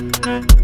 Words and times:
Música 0.00 0.63